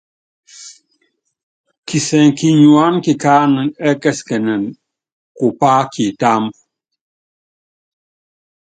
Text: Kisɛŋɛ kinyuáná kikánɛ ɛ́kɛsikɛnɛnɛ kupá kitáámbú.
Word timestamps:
Kisɛŋɛ 1.87 2.29
kinyuáná 2.37 2.97
kikánɛ 3.05 3.61
ɛ́kɛsikɛnɛnɛ 3.89 4.75
kupá 5.37 5.71
kitáámbú. 5.93 6.57